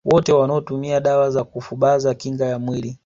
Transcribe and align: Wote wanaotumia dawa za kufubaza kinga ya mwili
Wote 0.05 0.33
wanaotumia 0.33 0.99
dawa 0.99 1.29
za 1.31 1.43
kufubaza 1.43 2.13
kinga 2.15 2.45
ya 2.45 2.59
mwili 2.59 2.97